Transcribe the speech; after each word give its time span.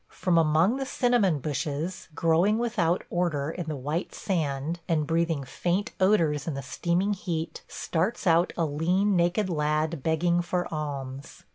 From 0.09 0.39
among 0.39 0.77
the 0.77 0.85
cinnamon 0.87 1.37
bushes 1.37 2.09
growing 2.15 2.57
without 2.57 3.03
order 3.11 3.51
in 3.51 3.67
the 3.67 3.75
white 3.75 4.15
sand, 4.15 4.79
and 4.87 5.05
breathing 5.05 5.43
faint 5.43 5.91
odors 5.99 6.47
in 6.47 6.55
the 6.55 6.63
steaming 6.63 7.13
heat, 7.13 7.61
starts 7.67 8.25
out 8.25 8.51
a 8.57 8.65
lean, 8.65 9.15
naked 9.15 9.47
lad 9.47 10.01
begging 10.01 10.41
for 10.41 10.67
alms. 10.73 11.43